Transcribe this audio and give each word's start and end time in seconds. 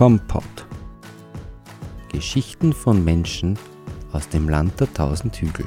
Kompott. 0.00 0.66
Geschichten 2.10 2.72
von 2.72 3.04
Menschen 3.04 3.58
aus 4.12 4.30
dem 4.30 4.48
Land 4.48 4.80
der 4.80 4.90
tausend 4.94 5.36
Hügel. 5.36 5.66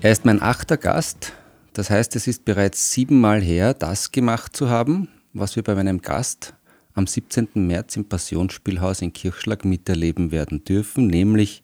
Er 0.00 0.10
ist 0.10 0.24
mein 0.24 0.42
achter 0.42 0.76
Gast, 0.76 1.32
das 1.72 1.88
heißt, 1.88 2.16
es 2.16 2.26
ist 2.26 2.44
bereits 2.44 2.90
siebenmal 2.90 3.40
her, 3.40 3.72
das 3.72 4.10
gemacht 4.10 4.56
zu 4.56 4.68
haben, 4.68 5.06
was 5.32 5.54
wir 5.54 5.62
bei 5.62 5.76
meinem 5.76 6.02
Gast 6.02 6.54
am 6.94 7.06
17. 7.06 7.50
März 7.54 7.94
im 7.94 8.08
Passionsspielhaus 8.08 9.00
in 9.00 9.12
Kirchschlag 9.12 9.64
miterleben 9.64 10.32
werden 10.32 10.64
dürfen, 10.64 11.06
nämlich 11.06 11.62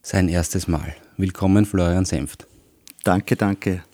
sein 0.00 0.28
erstes 0.28 0.68
Mal. 0.68 0.94
Willkommen, 1.16 1.64
Florian 1.64 2.04
Senft. 2.04 2.48
Danke, 3.04 3.36
danke. 3.36 3.84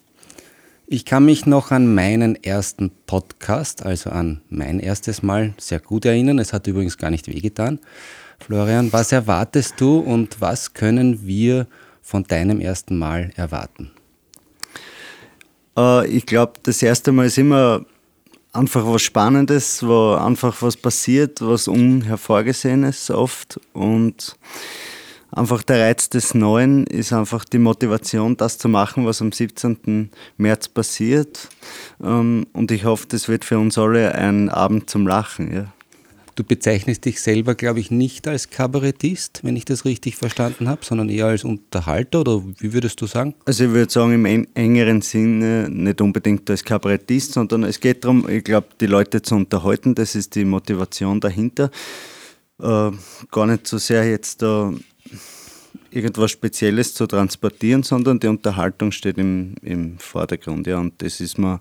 Ich 0.86 1.04
kann 1.04 1.26
mich 1.26 1.44
noch 1.44 1.70
an 1.70 1.94
meinen 1.94 2.42
ersten 2.42 2.90
Podcast, 3.06 3.84
also 3.84 4.08
an 4.08 4.40
mein 4.48 4.80
erstes 4.80 5.22
Mal, 5.22 5.52
sehr 5.58 5.80
gut 5.80 6.06
erinnern. 6.06 6.38
Es 6.38 6.54
hat 6.54 6.66
übrigens 6.66 6.96
gar 6.96 7.10
nicht 7.10 7.28
wehgetan. 7.28 7.78
Florian, 8.38 8.90
was 8.94 9.12
erwartest 9.12 9.74
du 9.78 9.98
und 9.98 10.40
was 10.40 10.72
können 10.72 11.26
wir 11.26 11.66
von 12.00 12.24
deinem 12.24 12.58
ersten 12.58 12.96
Mal 12.96 13.32
erwarten? 13.36 13.90
Äh, 15.76 16.06
ich 16.06 16.24
glaube, 16.24 16.54
das 16.62 16.82
erste 16.82 17.12
Mal 17.12 17.26
ist 17.26 17.36
immer 17.36 17.84
einfach 18.54 18.86
was 18.86 19.02
Spannendes, 19.02 19.86
wo 19.86 20.14
einfach 20.14 20.62
was 20.62 20.78
passiert, 20.78 21.42
was 21.42 21.68
Unhervorgesehenes 21.68 23.10
oft 23.10 23.60
und 23.74 24.36
einfach 25.32 25.62
der 25.62 25.86
Reiz 25.86 26.08
des 26.08 26.34
Neuen 26.34 26.86
ist 26.86 27.12
einfach 27.12 27.44
die 27.44 27.58
Motivation, 27.58 28.36
das 28.36 28.58
zu 28.58 28.68
machen, 28.68 29.06
was 29.06 29.20
am 29.20 29.32
17. 29.32 30.10
März 30.36 30.68
passiert. 30.68 31.48
Ähm, 32.02 32.46
und 32.52 32.70
ich 32.70 32.84
hoffe, 32.84 33.06
das 33.08 33.28
wird 33.28 33.44
für 33.44 33.58
uns 33.58 33.78
alle 33.78 34.14
ein 34.14 34.48
Abend 34.48 34.90
zum 34.90 35.06
Lachen. 35.06 35.52
Ja. 35.52 35.72
Du 36.40 36.44
bezeichnest 36.44 37.04
dich 37.04 37.20
selber, 37.20 37.54
glaube 37.54 37.80
ich, 37.80 37.90
nicht 37.90 38.26
als 38.26 38.48
Kabarettist, 38.48 39.40
wenn 39.42 39.56
ich 39.56 39.66
das 39.66 39.84
richtig 39.84 40.16
verstanden 40.16 40.68
habe, 40.68 40.84
sondern 40.84 41.10
eher 41.10 41.26
als 41.26 41.44
Unterhalter 41.44 42.20
oder 42.20 42.42
wie 42.58 42.72
würdest 42.72 43.00
du 43.02 43.06
sagen? 43.06 43.34
Also 43.44 43.64
ich 43.64 43.70
würde 43.72 43.92
sagen, 43.92 44.24
im 44.24 44.46
engeren 44.54 45.02
Sinne 45.02 45.68
nicht 45.68 46.00
unbedingt 46.00 46.48
als 46.48 46.64
Kabarettist, 46.64 47.32
sondern 47.32 47.64
es 47.64 47.78
geht 47.78 48.04
darum, 48.04 48.26
ich 48.28 48.44
glaube, 48.44 48.68
die 48.80 48.86
Leute 48.86 49.20
zu 49.20 49.34
unterhalten, 49.34 49.94
das 49.94 50.14
ist 50.14 50.34
die 50.34 50.46
Motivation 50.46 51.20
dahinter. 51.20 51.70
Äh, 52.58 52.90
gar 53.30 53.46
nicht 53.46 53.66
so 53.66 53.78
sehr 53.78 54.08
jetzt 54.08 54.40
da 54.40 54.72
irgendwas 55.90 56.30
Spezielles 56.30 56.94
zu 56.94 57.06
transportieren, 57.06 57.82
sondern 57.82 58.20
die 58.20 58.28
Unterhaltung 58.28 58.92
steht 58.92 59.18
im, 59.18 59.54
im 59.62 59.98
Vordergrund. 59.98 60.66
Ja, 60.66 60.78
und 60.78 61.00
das 61.02 61.20
ist 61.20 61.38
mir 61.38 61.60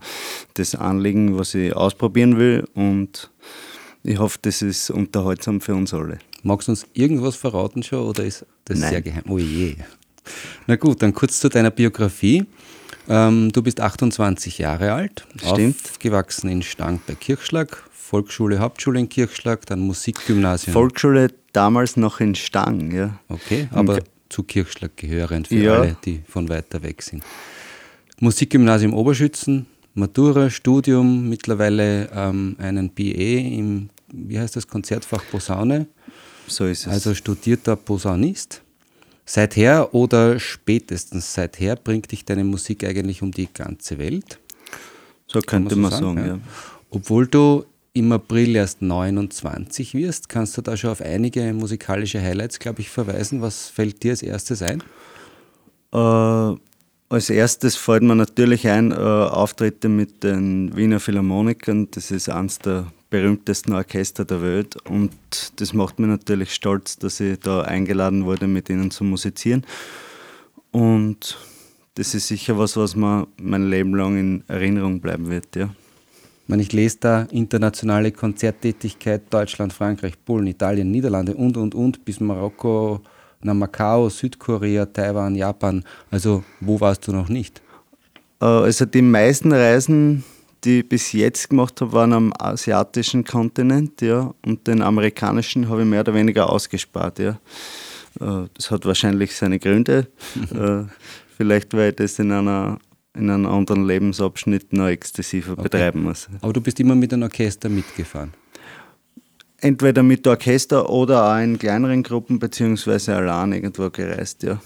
das 0.54 0.76
Anliegen, 0.76 1.38
was 1.38 1.56
ich 1.56 1.76
ausprobieren 1.76 2.38
will 2.38 2.68
und 2.74 3.32
ich 4.04 4.18
hoffe, 4.18 4.40
das 4.42 4.62
ist 4.62 4.90
unterhaltsam 4.90 5.62
für 5.62 5.76
uns 5.76 5.94
alle. 5.94 6.20
Magst 6.44 6.68
du 6.68 6.72
uns 6.72 6.86
irgendwas 6.94 7.36
verraten 7.36 7.84
schon 7.84 8.00
oder 8.00 8.24
ist 8.24 8.46
das 8.66 8.80
Nein. 8.80 8.90
sehr 8.90 9.02
geheim? 9.02 9.24
Oh 9.28 9.38
je. 9.38 9.76
Na 10.68 10.76
gut, 10.76 11.02
dann 11.02 11.14
kurz 11.14 11.40
zu 11.40 11.50
deiner 11.50 11.72
Biografie. 11.72 12.46
Ähm, 13.10 13.52
du 13.52 13.62
bist 13.62 13.82
28 13.82 14.60
Jahre 14.60 14.94
alt, 14.94 15.28
Stimmt. 15.38 15.78
aufgewachsen 15.84 16.50
in 16.50 16.62
Stang 16.62 17.02
bei 17.08 17.16
Kirchschlag, 17.16 17.84
Volksschule, 17.92 18.60
Hauptschule 18.60 19.00
in 19.00 19.10
Kirchschlag, 19.10 19.66
dann 19.66 19.80
Musikgymnasium. 19.80 20.74
Volksschule 20.74 21.30
damals 21.52 21.98
noch 21.98 22.20
in 22.20 22.36
Stang, 22.36 22.92
ja. 22.92 23.20
Okay, 23.28 23.68
aber 23.72 24.00
zu 24.30 24.44
Kirchschlag 24.44 24.96
gehörend 24.96 25.48
für 25.48 25.56
Ja. 25.56 25.82
alle, 25.82 25.98
die 26.06 26.22
von 26.28 26.48
weiter 26.50 26.82
weg 26.84 27.02
sind. 27.02 27.24
Musikgymnasium 28.20 28.94
Oberschützen, 28.94 29.66
Matura, 29.94 30.50
Studium, 30.50 31.30
mittlerweile 31.30 32.10
ähm, 32.14 32.56
einen 32.60 32.90
BA 32.90 33.02
im, 33.04 33.90
wie 34.12 34.40
heißt 34.40 34.56
das, 34.56 34.68
Konzertfach 34.68 35.24
Posaune, 35.32 35.88
So 36.48 36.66
ist 36.66 36.82
es. 36.86 36.94
also 36.94 37.14
studierter 37.16 37.76
Posaunist. 37.76 38.62
Seither 39.26 39.94
oder 39.94 40.40
spätestens 40.40 41.34
seither 41.34 41.76
bringt 41.76 42.12
dich 42.12 42.26
deine 42.26 42.44
Musik 42.44 42.84
eigentlich 42.84 43.22
um 43.22 43.32
die 43.32 43.48
ganze 43.54 43.98
Welt. 44.00 44.40
so 45.28 45.40
könnte 45.40 45.76
so 45.76 45.82
man 45.82 45.92
sagen, 45.92 46.26
ja. 46.26 46.40
Obwohl 46.90 47.28
du 47.28 47.64
im 48.00 48.12
April 48.12 48.56
erst 48.56 48.82
29 48.82 49.94
wirst, 49.94 50.30
kannst 50.30 50.58
du 50.58 50.62
da 50.62 50.78
schon 50.78 50.92
auf 50.92 51.02
einige 51.02 51.54
musikalische 51.54 52.22
Highlights, 52.22 52.60
glaube 52.60 52.82
ich, 52.82 52.90
verweisen. 52.90 53.42
Was 53.42 53.68
fällt 53.68 54.04
dir 54.04 54.12
als 54.12 54.24
erstes 54.24 54.62
ein? 54.62 54.82
Äh, 55.92 56.58
als 57.10 57.30
erstes 57.30 57.76
fällt 57.76 58.04
mir 58.04 58.16
natürlich 58.16 58.68
ein, 58.68 58.92
äh, 58.92 58.96
Auftritte 58.96 59.90
mit 59.90 60.24
den 60.24 60.76
Wiener 60.76 61.00
Philharmonikern. 61.00 61.90
Das 61.92 62.12
ist 62.12 62.30
eines 62.30 62.60
der 62.60 62.88
berühmtesten 63.10 63.74
Orchester 63.74 64.24
der 64.24 64.42
Welt 64.42 64.78
und 64.88 65.12
das 65.58 65.74
macht 65.74 66.00
mich 66.00 66.10
natürlich 66.10 66.54
stolz, 66.54 66.98
dass 66.98 67.20
ich 67.20 67.40
da 67.40 67.62
eingeladen 67.62 68.26
wurde, 68.26 68.48
mit 68.48 68.70
ihnen 68.70 68.92
zu 68.92 69.04
musizieren. 69.04 69.66
Und 70.72 71.38
das 71.96 72.14
ist 72.14 72.28
sicher 72.28 72.58
was, 72.58 72.78
was 72.78 72.96
mir 72.96 73.28
mein 73.42 73.70
Leben 73.70 73.96
lang 73.96 74.18
in 74.18 74.44
Erinnerung 74.48 75.02
bleiben 75.02 75.30
wird. 75.30 75.56
Ja. 75.56 75.70
Ich 76.50 76.52
meine, 76.52 76.64
ich 76.64 76.74
lese 76.74 76.98
da 77.00 77.28
internationale 77.30 78.12
Konzerttätigkeit 78.12 79.22
Deutschland, 79.30 79.72
Frankreich, 79.72 80.14
Polen, 80.26 80.48
Italien, 80.48 80.90
Niederlande 80.90 81.36
und, 81.36 81.56
und, 81.58 81.76
und 81.76 82.04
bis 82.04 82.20
Marokko, 82.20 83.02
nach 83.44 83.54
Macau, 83.54 84.10
Südkorea, 84.10 84.88
Taiwan, 84.88 85.36
Japan. 85.36 85.84
Also 86.10 86.44
wo 86.60 86.82
warst 86.82 87.08
du 87.08 87.12
noch 87.12 87.30
nicht? 87.30 87.62
Äh, 88.42 88.46
Also 88.46 88.86
die 88.88 89.04
meisten 89.04 89.52
Reisen, 89.52 90.24
die 90.64 90.80
ich 90.80 90.90
bis 90.90 91.12
jetzt 91.12 91.52
gemacht 91.52 91.80
habe, 91.82 91.94
waren 91.94 92.14
am 92.14 92.34
asiatischen 92.40 93.24
Kontinent, 93.24 94.02
ja, 94.02 94.34
und 94.44 94.66
den 94.66 94.82
amerikanischen 94.82 95.70
habe 95.70 95.82
ich 95.82 95.88
mehr 95.88 96.00
oder 96.00 96.16
weniger 96.16 96.50
ausgespart, 96.50 97.20
ja. 97.20 97.40
Äh, 98.20 98.48
Das 98.56 98.72
hat 98.72 98.88
wahrscheinlich 98.88 99.36
seine 99.36 99.60
Gründe. 99.60 100.08
Äh, 100.52 100.86
Vielleicht, 101.38 101.76
weil 101.76 101.92
ich 101.92 101.96
das 101.98 102.18
in 102.18 102.32
einer 102.32 102.80
in 103.20 103.30
einem 103.30 103.46
anderen 103.46 103.86
Lebensabschnitt 103.86 104.74
noch 104.74 104.88
exzessiver 104.88 105.56
betreiben 105.56 106.04
muss. 106.04 106.28
Aber 106.42 106.54
du 106.54 106.62
bist 106.62 106.80
immer 106.80 106.96
mit 106.96 107.14
einem 107.14 107.24
Orchester 107.24 107.70
mitgefahren. 107.70 108.34
Entweder 109.62 110.04
mit 110.04 110.26
Orchester 110.26 110.90
oder 110.90 111.34
auch 111.34 111.40
in 111.40 111.60
kleineren 111.60 112.02
Gruppen 112.04 112.40
beziehungsweise 112.40 113.16
allein 113.16 113.54
irgendwo 113.54 113.90
gereist, 113.90 114.44
ja. 114.44 114.62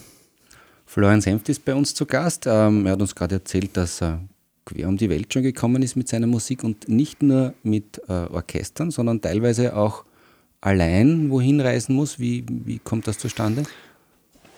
Florian 0.85 1.21
Senft 1.21 1.49
ist 1.49 1.65
bei 1.65 1.73
uns 1.73 1.95
zu 1.95 2.05
Gast. 2.05 2.45
Ähm, 2.45 2.85
er 2.85 2.91
hat 2.91 3.01
uns 3.01 3.15
gerade 3.15 3.35
erzählt, 3.35 3.75
dass 3.75 4.01
er 4.01 4.21
quer 4.65 4.87
um 4.87 4.97
die 4.97 5.09
Welt 5.09 5.33
schon 5.33 5.41
gekommen 5.41 5.81
ist 5.81 5.95
mit 5.95 6.07
seiner 6.07 6.27
Musik 6.27 6.63
und 6.63 6.87
nicht 6.87 7.23
nur 7.23 7.55
mit 7.63 7.99
äh, 8.07 8.11
Orchestern, 8.11 8.91
sondern 8.91 9.19
teilweise 9.19 9.75
auch 9.75 10.05
allein 10.61 11.31
wohin 11.31 11.59
reisen 11.59 11.95
muss. 11.95 12.19
Wie, 12.19 12.45
wie 12.47 12.79
kommt 12.79 13.07
das 13.07 13.17
zustande? 13.17 13.63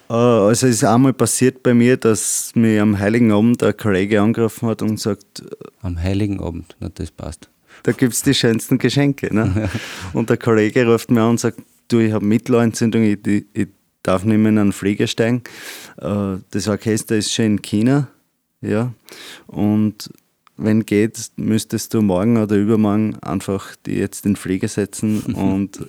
Äh, 0.10 0.14
Also 0.14 0.68
es 0.68 0.76
ist 0.78 0.84
einmal 0.84 1.14
passiert 1.14 1.64
bei 1.64 1.74
mir, 1.74 1.98
dass 1.98 2.52
mir 2.56 2.82
am 2.82 2.98
Heiligen 3.00 3.32
Abend 3.32 3.64
ein 3.64 3.76
Kollege 3.76 4.22
angerufen 4.22 4.68
hat 4.68 4.82
und 4.82 5.00
sagt, 5.00 5.44
Am 5.82 6.02
Heiligen 6.02 6.40
Abend, 6.42 6.76
na, 6.80 6.90
das 6.94 7.12
passt. 7.12 7.50
da 7.84 7.92
gibt 7.92 8.14
es 8.14 8.22
die 8.22 8.34
schönsten 8.34 8.78
Geschenke. 8.78 9.34
Ne? 9.34 9.70
Und 10.14 10.30
der 10.30 10.38
Kollege 10.38 10.86
ruft 10.88 11.12
mir 11.12 11.22
an 11.22 11.32
und 11.32 11.40
sagt, 11.40 11.60
du, 11.88 12.00
ich 12.00 12.12
habe 12.14 12.26
Mittelohrentzündung, 12.26 13.04
ich, 13.04 13.26
ich, 13.28 13.46
ich 13.54 13.68
darf 14.04 14.24
nicht 14.24 14.38
mehr 14.38 14.50
in 14.50 14.58
einen 14.60 14.72
Flieger 14.74 15.08
steigen. 15.08 15.42
Äh, 15.98 16.38
Das 16.52 16.68
Orchester 16.68 17.16
ist 17.18 17.34
schon 17.34 17.46
in 17.46 17.62
China. 17.62 18.08
Ja? 18.62 18.94
Und 19.48 20.10
wenn 20.58 20.86
geht, 20.86 21.20
müsstest 21.36 21.94
du 21.94 22.02
morgen 22.02 22.38
oder 22.38 22.56
übermorgen 22.56 23.18
einfach 23.22 23.76
die 23.86 23.96
jetzt 23.98 24.26
in 24.26 24.32
den 24.34 24.36
Flieger 24.38 24.68
setzen 24.70 25.22
und 25.36 25.80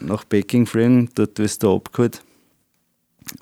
nach 0.00 0.24
Peking 0.28 0.66
fliegen. 0.66 1.10
Dort 1.14 1.38
wirst 1.38 1.62
du 1.62 1.74
abgeholt. 1.74 2.22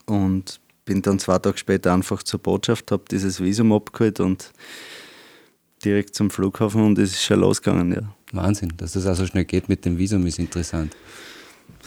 Und 0.07 0.61
bin 0.85 1.03
dann 1.03 1.19
zwei 1.19 1.39
Tage 1.39 1.59
später 1.59 1.93
einfach 1.93 2.23
zur 2.23 2.41
Botschaft, 2.41 2.91
habe 2.93 3.05
dieses 3.11 3.43
Visum 3.43 3.73
abgeholt 3.73 4.21
und 4.21 4.53
direkt 5.85 6.15
zum 6.15 6.31
Flughafen 6.31 6.83
und 6.83 6.99
es 6.99 7.13
ist 7.13 7.25
schon 7.25 7.41
losgegangen, 7.41 7.93
ja. 7.93 8.15
Wahnsinn, 8.33 8.73
dass 8.77 8.93
das 8.93 9.07
auch 9.07 9.15
so 9.15 9.27
schnell 9.27 9.45
geht 9.45 9.69
mit 9.69 9.85
dem 9.85 9.99
Visum 9.99 10.27
ist 10.27 10.39
interessant. 10.39 10.97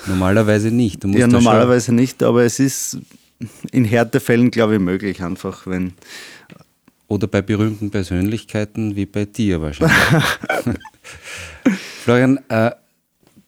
Normalerweise 0.05 0.71
nicht. 0.71 1.03
Du 1.03 1.07
musst 1.07 1.19
Ja, 1.19 1.27
normalerweise 1.27 1.93
nicht, 1.93 2.23
aber 2.23 2.43
es 2.43 2.59
ist 2.59 2.99
in 3.71 3.85
Härtefällen, 3.85 4.51
glaube 4.51 4.75
ich, 4.75 4.79
möglich, 4.79 5.21
einfach 5.21 5.67
wenn. 5.67 5.93
Oder 7.07 7.27
bei 7.27 7.41
berühmten 7.41 7.89
Persönlichkeiten 7.89 8.95
wie 8.95 9.05
bei 9.05 9.25
dir 9.25 9.61
wahrscheinlich. 9.61 9.97
Florian, 12.03 12.39
äh, 12.49 12.71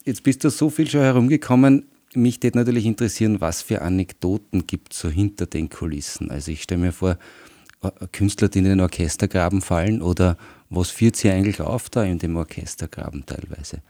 jetzt 0.03 0.23
bist 0.23 0.43
du 0.43 0.49
so 0.49 0.69
viel 0.69 0.89
schon 0.89 1.01
herumgekommen. 1.01 1.85
Mich 2.13 2.43
würde 2.43 2.57
natürlich 2.57 2.85
interessieren, 2.85 3.39
was 3.39 3.61
für 3.61 3.81
Anekdoten 3.81 4.67
gibt 4.67 4.93
es 4.93 4.99
so 4.99 5.09
hinter 5.09 5.45
den 5.45 5.69
Kulissen. 5.69 6.29
Also 6.29 6.51
ich 6.51 6.63
stelle 6.63 6.81
mir 6.81 6.91
vor, 6.91 7.17
äh, 7.81 7.89
Künstler, 8.11 8.49
die 8.49 8.59
in 8.59 8.65
den 8.65 8.79
Orchestergraben 8.81 9.61
fallen 9.61 10.01
oder 10.01 10.37
was 10.69 10.89
führt 10.89 11.15
sie 11.15 11.29
eigentlich 11.29 11.61
auf 11.61 11.89
da 11.89 12.03
in 12.03 12.19
dem 12.19 12.35
Orchestergraben 12.35 13.25
teilweise? 13.25 13.81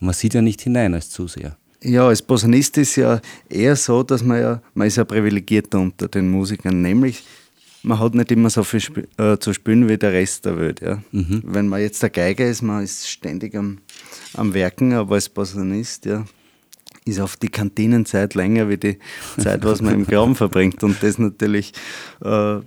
Man 0.00 0.14
sieht 0.14 0.34
ja 0.34 0.42
nicht 0.42 0.60
hinein 0.60 0.94
als 0.94 1.10
Zuseher. 1.10 1.56
Ja, 1.82 2.06
als 2.06 2.22
Posaunist 2.22 2.78
ist 2.78 2.96
ja 2.96 3.20
eher 3.48 3.74
so, 3.76 4.02
dass 4.02 4.22
man 4.22 4.40
ja, 4.40 4.62
man 4.74 4.86
ist 4.86 4.96
ja 4.96 5.04
privilegiert 5.04 5.74
unter 5.74 6.08
den 6.08 6.30
Musikern, 6.30 6.80
nämlich 6.80 7.24
man 7.82 7.98
hat 7.98 8.14
nicht 8.14 8.30
immer 8.30 8.50
so 8.50 8.62
viel 8.62 8.78
sp 8.78 9.06
äh, 9.18 9.38
zu 9.38 9.52
spielen 9.52 9.88
wie 9.88 9.98
der 9.98 10.12
Rest 10.12 10.44
der 10.44 10.56
Welt. 10.58 10.80
Ja. 10.80 11.02
Mhm. 11.10 11.42
Wenn 11.44 11.66
man 11.68 11.80
jetzt 11.80 12.02
der 12.02 12.10
Geiger 12.10 12.46
ist, 12.46 12.62
man 12.62 12.84
ist 12.84 13.08
ständig 13.08 13.56
am, 13.56 13.78
am 14.34 14.54
Werken, 14.54 14.92
aber 14.92 15.16
als 15.16 15.28
Posaunist, 15.28 16.04
ja, 16.06 16.24
ist 17.04 17.20
oft 17.20 17.42
die 17.42 17.48
Kantinenzeit 17.48 18.34
länger 18.34 18.68
wie 18.68 18.76
die 18.76 18.98
Zeit, 19.38 19.64
was 19.64 19.82
man 19.82 19.94
im 19.94 20.06
Graben 20.06 20.34
verbringt. 20.34 20.82
Und 20.84 21.02
das 21.02 21.18
natürlich 21.18 21.72
äh, 22.20 22.60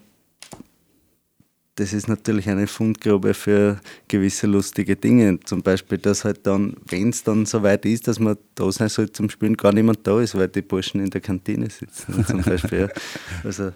das 1.76 1.92
ist 1.92 2.08
natürlich 2.08 2.48
eine 2.50 2.68
Fundgrube 2.68 3.34
für 3.34 3.80
gewisse 4.08 4.48
lustige 4.48 4.96
Dinge. 4.96 5.40
Zum 5.42 5.62
Beispiel, 5.62 5.98
dass 5.98 6.24
halt 6.24 6.48
dann, 6.48 6.78
wenn 6.88 7.10
es 7.10 7.24
dann 7.24 7.46
so 7.46 7.64
weit 7.64 7.86
ist, 7.86 8.08
dass 8.08 8.18
man 8.18 8.38
da 8.56 8.72
sein 8.72 8.88
soll 8.88 9.12
zum 9.12 9.30
Spielen, 9.30 9.58
gar 9.58 9.74
niemand 9.74 10.08
da 10.08 10.22
ist, 10.22 10.36
weil 10.36 10.48
die 10.48 10.62
Burschen 10.62 11.02
in 11.02 11.10
der 11.10 11.20
Kantine 11.20 11.70
sitzen. 11.70 12.26
Zum 12.28 12.42
Beispiel. 12.44 12.90
Ja. 12.90 13.02
Also, 13.44 13.72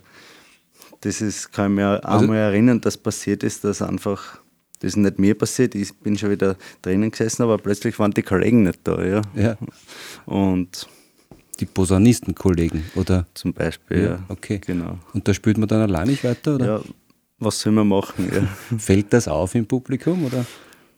das 1.02 1.20
ist, 1.20 1.52
kann 1.52 1.72
ich 1.72 1.76
mir 1.76 2.06
also, 2.06 2.24
einmal 2.24 2.38
erinnern, 2.38 2.80
dass 2.80 2.96
passiert 2.96 3.44
ist, 3.44 3.66
dass 3.66 3.82
einfach, 3.82 4.40
das 4.80 4.90
ist 4.90 4.98
nicht 4.98 5.20
mir 5.20 5.38
passiert, 5.38 5.76
ich 5.76 5.94
bin 5.98 6.18
schon 6.18 6.31
wieder 6.31 6.56
drinnen 6.81 7.12
gesessen, 7.12 7.44
aber 7.44 7.58
plötzlich 7.58 8.00
waren 8.00 8.12
die 8.12 8.24
Kollegen 8.24 8.64
nicht 8.64 8.80
da. 8.86 9.04
Ja. 9.04 9.22
ja. 9.36 9.58
Und 10.26 10.88
die 11.60 11.66
Posaunistenkollegen, 11.66 12.86
oder? 12.96 13.28
Zum 13.34 13.54
Beispiel, 13.54 14.00
ja. 14.00 14.10
ja. 14.12 14.20
Okay. 14.30 14.62
Genau. 14.66 14.98
Und 15.14 15.28
da 15.28 15.34
spielt 15.34 15.58
man 15.58 15.68
dann 15.68 15.81
allein 15.81 16.08
nicht 16.08 16.24
weiter, 16.24 16.56
oder? 16.56 16.66
Ja, 16.66 16.81
was 17.40 17.60
soll 17.60 17.74
man 17.74 17.88
machen? 17.88 18.31
Ja. 18.34 18.78
Fällt 18.78 19.12
das 19.12 19.28
auf 19.28 19.56
im 19.56 19.66
Publikum? 19.66 20.26
Oder? 20.26 20.46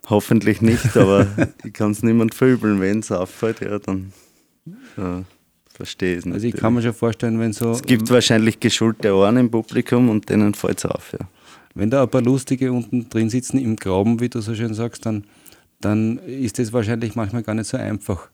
Hoffentlich 0.07 0.61
nicht, 0.61 0.95
aber 0.95 1.27
ich 1.63 1.73
kann 1.73 1.91
es 1.91 2.03
niemand 2.03 2.35
verübeln. 2.35 2.79
Wenn 2.79 2.99
es 2.99 3.11
auffällt, 3.11 3.61
ja, 3.61 3.79
dann 3.79 4.13
ja, 4.97 5.23
verstehe 5.73 6.13
ich 6.13 6.19
es 6.19 6.25
nicht. 6.25 6.33
Also 6.35 6.47
ich 6.47 6.55
kann 6.55 6.73
mir 6.73 6.81
schon 6.83 6.93
vorstellen, 6.93 7.39
wenn 7.39 7.53
so... 7.53 7.71
Es 7.71 7.81
gibt 7.81 8.09
wahrscheinlich 8.11 8.59
geschulte 8.59 9.15
Ohren 9.15 9.37
im 9.37 9.49
Publikum 9.49 10.09
und 10.09 10.29
denen 10.29 10.53
fällt 10.53 10.77
es 10.79 10.85
auf, 10.85 11.13
ja. 11.13 11.27
Wenn 11.73 11.89
da 11.89 12.03
ein 12.03 12.09
paar 12.09 12.21
Lustige 12.21 12.71
unten 12.71 13.09
drin 13.09 13.29
sitzen 13.29 13.57
im 13.57 13.75
Graben, 13.75 14.19
wie 14.19 14.29
du 14.29 14.41
so 14.41 14.55
schön 14.55 14.73
sagst, 14.73 15.05
dann, 15.05 15.25
dann 15.79 16.17
ist 16.19 16.59
das 16.59 16.73
wahrscheinlich 16.73 17.15
manchmal 17.15 17.43
gar 17.43 17.55
nicht 17.55 17.67
so 17.67 17.77
einfach, 17.77 18.27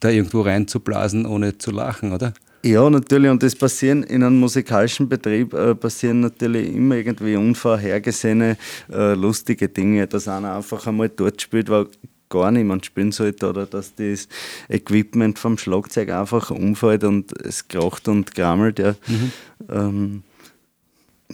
da 0.00 0.10
irgendwo 0.10 0.40
reinzublasen, 0.40 1.26
ohne 1.26 1.58
zu 1.58 1.70
lachen, 1.70 2.12
oder? 2.12 2.32
Ja, 2.64 2.88
natürlich. 2.88 3.30
Und 3.30 3.42
das 3.42 3.56
passieren 3.56 4.04
in 4.04 4.22
einem 4.22 4.38
musikalischen 4.38 5.08
Betrieb 5.08 5.52
äh, 5.52 5.74
passieren 5.74 6.20
natürlich 6.20 6.72
immer 6.72 6.96
irgendwie 6.96 7.34
unvorhergesehene, 7.34 8.56
äh, 8.90 9.14
lustige 9.14 9.68
Dinge, 9.68 10.06
dass 10.06 10.28
einer 10.28 10.56
einfach 10.56 10.86
einmal 10.86 11.08
dort 11.08 11.42
spielt, 11.42 11.68
weil 11.68 11.88
gar 12.28 12.50
niemand 12.50 12.86
spielen 12.86 13.12
sollte 13.12 13.48
oder 13.48 13.66
dass 13.66 13.94
das 13.94 14.28
Equipment 14.68 15.38
vom 15.38 15.58
Schlagzeug 15.58 16.10
einfach 16.10 16.50
umfällt 16.50 17.04
und 17.04 17.32
es 17.44 17.68
kracht 17.68 18.08
und 18.08 18.34
grammelt. 18.34 18.78
Ja, 18.78 18.94
mhm. 19.06 19.32
ähm, 19.68 20.22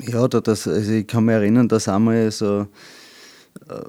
ja 0.00 0.22
oder 0.22 0.40
das, 0.40 0.66
also 0.66 0.92
ich 0.92 1.06
kann 1.06 1.24
mich 1.24 1.34
erinnern, 1.34 1.68
dass 1.68 1.88
einmal 1.88 2.30
so 2.30 2.66
äh, 3.68 3.82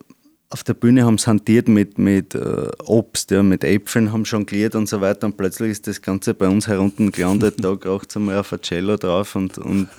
auf 0.50 0.64
der 0.64 0.74
Bühne 0.74 1.06
haben 1.06 1.18
sie 1.18 1.28
hantiert 1.28 1.68
mit, 1.68 1.98
mit 1.98 2.34
äh, 2.34 2.70
Obst, 2.86 3.30
ja, 3.32 3.44
mit 3.44 3.64
Äpfeln, 3.64 4.12
haben 4.12 4.24
jongliert 4.24 4.76
und 4.76 4.90
so 4.90 5.00
weiter 5.00 5.28
und 5.28 5.38
plötzlich 5.38 5.72
ist 5.72 5.88
das 5.88 6.02
Ganze 6.02 6.34
bei 6.34 6.48
uns 6.48 6.68
herunten 6.68 7.12
gelandet, 7.12 7.64
da 7.64 7.76
kracht 7.80 8.10
es 8.10 8.18
einmal 8.18 8.38
auf 8.40 8.52
ein 8.52 8.62
Cello 8.62 8.98
drauf 8.98 9.36
und, 9.36 9.58
und 9.60 9.90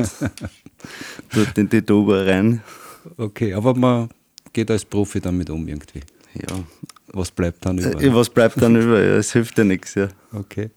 tut 1.33 1.57
in 1.57 1.69
die 1.69 1.83
Tuba 1.83 2.25
rein. 2.25 2.63
Okay, 3.17 3.55
aber 3.55 3.75
man 3.75 4.09
geht 4.53 4.71
als 4.71 4.85
Profi 4.85 5.21
damit 5.21 5.51
um 5.51 5.67
irgendwie. 5.67 6.01
Ja. 6.35 6.59
Was 7.13 7.31
bleibt 7.31 7.65
dann 7.65 7.79
über? 7.79 8.01
Äh, 8.01 8.15
was 8.15 8.31
bleibt 8.31 8.61
dann 8.61 8.77
über? 8.77 9.01
Ja, 9.01 9.17
es 9.17 9.33
hilft 9.33 9.57
ja 9.59 9.65
nichts, 9.65 9.95
ja. 9.95 10.09
Okay. 10.33 10.71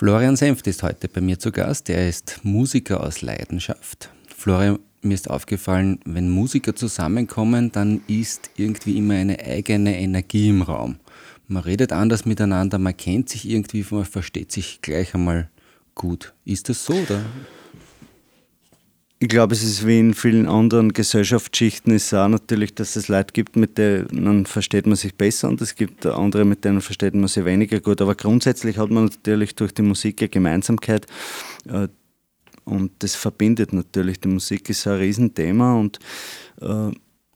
Florian 0.00 0.34
Senft 0.34 0.66
ist 0.66 0.82
heute 0.82 1.08
bei 1.08 1.20
mir 1.20 1.38
zu 1.38 1.52
Gast. 1.52 1.90
Er 1.90 2.08
ist 2.08 2.40
Musiker 2.42 3.02
aus 3.02 3.20
Leidenschaft. 3.20 4.08
Florian, 4.34 4.78
mir 5.02 5.12
ist 5.12 5.28
aufgefallen, 5.28 6.00
wenn 6.06 6.30
Musiker 6.30 6.74
zusammenkommen, 6.74 7.70
dann 7.70 8.00
ist 8.06 8.48
irgendwie 8.56 8.96
immer 8.96 9.12
eine 9.12 9.38
eigene 9.40 10.00
Energie 10.00 10.48
im 10.48 10.62
Raum. 10.62 10.96
Man 11.48 11.64
redet 11.64 11.92
anders 11.92 12.24
miteinander, 12.24 12.78
man 12.78 12.96
kennt 12.96 13.28
sich 13.28 13.46
irgendwie, 13.46 13.84
man 13.90 14.06
versteht 14.06 14.52
sich 14.52 14.80
gleich 14.80 15.14
einmal 15.14 15.50
gut. 15.94 16.32
Ist 16.46 16.70
das 16.70 16.82
so? 16.82 16.94
Oder? 16.94 17.20
Ich 19.22 19.28
glaube, 19.28 19.52
es 19.52 19.62
ist 19.62 19.86
wie 19.86 19.98
in 19.98 20.14
vielen 20.14 20.48
anderen 20.48 20.94
Gesellschaftsschichten 20.94 21.92
ist 21.92 22.14
auch 22.14 22.26
natürlich, 22.26 22.74
dass 22.74 22.96
es 22.96 23.08
Leute 23.08 23.34
gibt, 23.34 23.54
mit 23.54 23.76
denen 23.76 24.46
versteht 24.46 24.86
man 24.86 24.96
sich 24.96 25.14
besser 25.14 25.48
und 25.48 25.60
es 25.60 25.74
gibt 25.74 26.06
andere, 26.06 26.46
mit 26.46 26.64
denen 26.64 26.80
versteht 26.80 27.14
man 27.14 27.28
sich 27.28 27.44
weniger 27.44 27.80
gut. 27.80 28.00
Aber 28.00 28.14
grundsätzlich 28.14 28.78
hat 28.78 28.88
man 28.88 29.04
natürlich 29.04 29.54
durch 29.54 29.74
die 29.74 29.82
Musik 29.82 30.22
eine 30.22 30.30
Gemeinsamkeit, 30.30 31.06
äh, 31.68 31.88
und 32.64 32.92
das 33.00 33.14
verbindet 33.14 33.74
natürlich. 33.74 34.20
Die 34.20 34.28
Musik 34.28 34.70
ist 34.70 34.86
ein 34.86 34.98
Riesenthema 34.98 35.74
und 35.74 35.98
äh, 36.62 36.90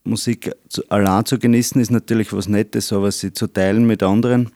Musik 0.05 0.53
allein 0.89 1.27
zu 1.27 1.39
genießen 1.39 1.81
ist 1.83 1.91
natürlich 1.91 2.33
was 2.33 2.49
Nettes, 2.49 2.95
aber 2.95 3.13
sie 3.13 3.35
zu 3.35 3.47
teilen 3.47 3.87
mit 3.87 4.03
anderen 4.03 4.51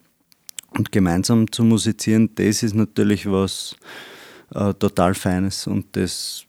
und 0.71 0.93
gemeinsam 0.93 1.53
zu 1.53 1.63
musizieren, 1.63 2.31
das 2.37 2.63
ist 2.63 2.75
natürlich 2.75 3.31
was 3.31 3.77
äh, 4.55 4.73
total 4.75 5.15
Feines 5.15 5.67
und 5.67 5.87
das 5.93 6.48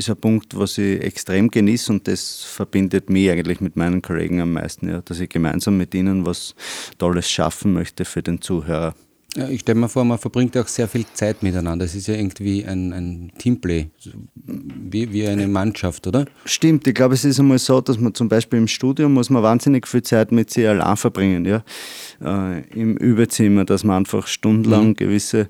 ist 0.00 0.10
ein 0.10 0.16
Punkt, 0.16 0.56
was 0.56 0.78
ich 0.78 1.00
extrem 1.02 1.50
genieße 1.50 1.92
und 1.92 2.08
das 2.08 2.42
verbindet 2.42 3.10
mich 3.10 3.30
eigentlich 3.30 3.60
mit 3.60 3.76
meinen 3.76 4.02
Kollegen 4.02 4.40
am 4.40 4.52
meisten, 4.54 4.88
ja, 4.88 5.02
dass 5.02 5.20
ich 5.20 5.28
gemeinsam 5.28 5.76
mit 5.76 5.94
ihnen 5.94 6.26
was 6.26 6.54
Tolles 6.98 7.30
schaffen 7.30 7.72
möchte 7.74 8.04
für 8.04 8.22
den 8.22 8.40
Zuhörer. 8.40 8.94
Ja, 9.36 9.48
ich 9.48 9.60
stelle 9.60 9.78
mir 9.78 9.88
vor, 9.88 10.04
man 10.04 10.18
verbringt 10.18 10.56
auch 10.56 10.66
sehr 10.66 10.88
viel 10.88 11.04
Zeit 11.14 11.44
miteinander. 11.44 11.84
Es 11.84 11.94
ist 11.94 12.08
ja 12.08 12.14
irgendwie 12.14 12.64
ein, 12.64 12.92
ein 12.92 13.32
Teamplay, 13.38 13.90
wie, 14.34 15.12
wie 15.12 15.26
eine 15.28 15.46
Mannschaft, 15.46 16.08
oder? 16.08 16.24
Stimmt, 16.46 16.88
ich 16.88 16.94
glaube, 16.94 17.14
es 17.14 17.24
ist 17.24 17.38
einmal 17.38 17.60
so, 17.60 17.80
dass 17.80 18.00
man 18.00 18.12
zum 18.12 18.28
Beispiel 18.28 18.58
im 18.58 18.66
Studium 18.66 19.12
muss 19.12 19.30
man 19.30 19.44
wahnsinnig 19.44 19.86
viel 19.86 20.02
Zeit 20.02 20.32
mit 20.32 20.50
sich 20.50 20.66
allein 20.66 20.96
verbringen, 20.96 21.44
ja. 21.44 21.62
Äh, 22.20 22.62
Im 22.70 22.96
Überzimmer, 22.96 23.64
dass 23.64 23.84
man 23.84 23.98
einfach 23.98 24.26
stundenlang 24.26 24.88
mhm. 24.88 24.96
gewisse 24.96 25.48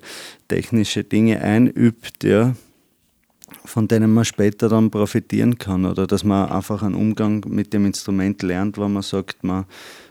technische 0.49 1.03
Dinge 1.03 1.41
einübt, 1.41 2.23
ja, 2.25 2.55
von 3.65 3.89
denen 3.89 4.13
man 4.13 4.25
später 4.25 4.69
dann 4.69 4.91
profitieren 4.91 5.59
kann. 5.59 5.85
Oder 5.85 6.07
dass 6.07 6.25
man 6.25 6.51
einfach 6.51 6.83
einen 6.83 6.95
Umgang 6.95 7.45
mit 7.49 7.73
dem 7.73 7.87
Instrument 7.87 8.43
lernt, 8.43 8.79
wo 8.79 8.89
man 8.89 9.03
sagt, 9.03 9.45
man 9.45 9.65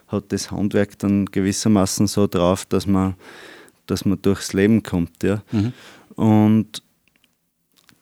hat 0.08 0.24
das 0.28 0.50
Handwerk 0.50 0.98
dann 0.98 1.26
gewissermaßen 1.26 2.06
so 2.06 2.26
drauf, 2.26 2.64
dass 2.64 2.86
man 2.86 3.14
dass 3.90 4.04
man 4.04 4.20
durchs 4.22 4.52
Leben 4.52 4.82
kommt. 4.82 5.22
Ja. 5.22 5.42
Mhm. 5.50 5.72
Und 6.14 6.82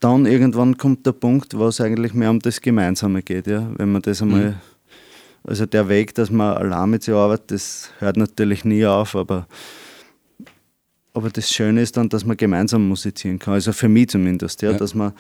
dann 0.00 0.26
irgendwann 0.26 0.76
kommt 0.76 1.07
der 1.07 1.12
Punkt, 1.12 1.57
wo 1.57 1.66
es 1.66 1.80
eigentlich 1.80 2.14
mehr 2.14 2.30
um 2.30 2.38
das 2.38 2.61
Gemeinsame 2.61 3.23
geht. 3.23 3.47
Ja. 3.47 3.68
Wenn 3.76 3.92
man 3.92 4.02
das 4.02 4.23
einmal, 4.23 4.50
mhm. 4.50 4.57
also 5.45 5.66
der 5.66 5.88
Weg, 5.88 6.14
dass 6.14 6.30
man 6.30 6.57
allein 6.57 6.90
mit 6.90 7.02
sich 7.02 7.14
arbeitet, 7.14 7.50
das 7.52 7.90
hört 7.99 8.16
natürlich 8.16 8.64
nie 8.64 8.87
auf, 8.87 9.16
aber, 9.16 9.47
aber 11.18 11.30
das 11.30 11.50
Schöne 11.50 11.82
ist 11.82 11.96
dann, 11.96 12.08
dass 12.08 12.25
man 12.25 12.37
gemeinsam 12.37 12.88
musizieren 12.88 13.38
kann. 13.38 13.54
Also 13.54 13.72
für 13.72 13.88
mich 13.88 14.08
zumindest, 14.08 14.62
ja, 14.62 14.70
ja. 14.70 14.78
dass 14.78 14.94
man 14.94 15.12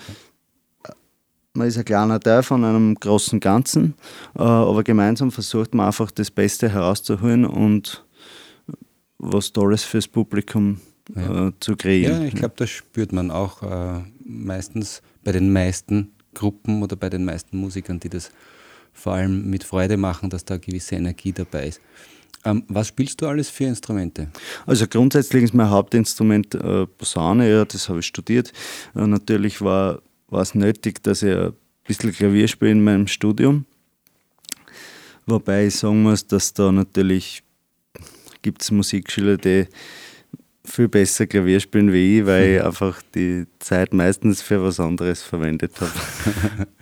man 1.54 1.66
ist 1.66 1.76
ein 1.76 1.84
kleiner 1.84 2.20
Teil 2.20 2.42
von 2.42 2.64
einem 2.64 2.94
großen 2.94 3.40
Ganzen, 3.40 3.94
äh, 4.36 4.42
aber 4.42 4.84
gemeinsam 4.84 5.32
versucht 5.32 5.74
man 5.74 5.86
einfach 5.86 6.10
das 6.10 6.30
Beste 6.30 6.68
herauszuholen 6.68 7.44
und 7.44 8.04
was 9.18 9.52
Tolles 9.52 9.82
fürs 9.82 10.06
Publikum 10.06 10.80
ja. 11.14 11.48
äh, 11.48 11.52
zu 11.58 11.76
kreieren. 11.76 12.22
Ja, 12.22 12.28
ich 12.28 12.34
glaube, 12.34 12.54
das 12.56 12.70
spürt 12.70 13.12
man 13.12 13.30
auch 13.30 13.62
äh, 13.62 14.00
meistens 14.24 15.02
bei 15.24 15.32
den 15.32 15.52
meisten 15.52 16.12
Gruppen 16.34 16.82
oder 16.82 16.94
bei 16.96 17.10
den 17.10 17.24
meisten 17.24 17.58
Musikern, 17.58 17.98
die 17.98 18.08
das 18.08 18.30
vor 18.98 19.14
allem 19.14 19.48
mit 19.48 19.64
Freude 19.64 19.96
machen, 19.96 20.28
dass 20.28 20.44
da 20.44 20.54
eine 20.54 20.60
gewisse 20.60 20.96
Energie 20.96 21.32
dabei 21.32 21.68
ist. 21.68 21.80
Ähm, 22.44 22.64
was 22.68 22.88
spielst 22.88 23.20
du 23.20 23.26
alles 23.26 23.48
für 23.48 23.64
Instrumente? 23.64 24.28
Also 24.66 24.86
grundsätzlich 24.86 25.44
ist 25.44 25.54
mein 25.54 25.70
Hauptinstrument 25.70 26.54
äh, 26.54 26.86
Posaune, 26.86 27.50
ja, 27.50 27.64
das 27.64 27.88
habe 27.88 28.00
ich 28.00 28.06
studiert. 28.06 28.52
Äh, 28.94 29.06
natürlich 29.06 29.60
war, 29.60 30.02
war 30.28 30.42
es 30.42 30.54
nötig, 30.54 31.02
dass 31.02 31.22
ich 31.22 31.36
ein 31.36 31.52
bisschen 31.86 32.12
Klavier 32.12 32.48
spiele 32.48 32.72
in 32.72 32.84
meinem 32.84 33.06
Studium. 33.06 33.64
Wobei 35.26 35.66
ich 35.66 35.76
sagen 35.76 36.02
muss, 36.02 36.26
dass 36.26 36.54
da 36.54 36.72
natürlich 36.72 37.42
gibt 38.42 38.62
es 38.62 38.70
Musikschüler, 38.70 39.36
die 39.36 39.66
viel 40.64 40.88
besser 40.88 41.26
Klavier 41.26 41.60
spielen 41.60 41.92
wie 41.92 42.20
ich, 42.20 42.26
weil 42.26 42.56
ich 42.56 42.62
einfach 42.64 43.02
die 43.14 43.46
Zeit 43.58 43.92
meistens 43.92 44.42
für 44.42 44.62
was 44.62 44.80
anderes 44.80 45.22
verwendet 45.22 45.72
habe. 45.80 46.66